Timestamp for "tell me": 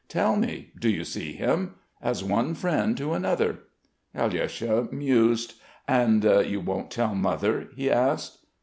0.09-0.71